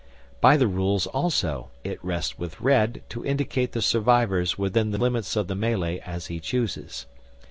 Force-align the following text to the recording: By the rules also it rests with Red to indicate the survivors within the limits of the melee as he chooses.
By 0.39 0.57
the 0.57 0.65
rules 0.65 1.05
also 1.05 1.69
it 1.83 2.03
rests 2.03 2.39
with 2.39 2.59
Red 2.59 3.03
to 3.09 3.23
indicate 3.23 3.73
the 3.73 3.83
survivors 3.83 4.57
within 4.57 4.89
the 4.89 4.97
limits 4.97 5.35
of 5.35 5.47
the 5.47 5.53
melee 5.53 5.99
as 5.99 6.25
he 6.25 6.39
chooses. 6.39 7.05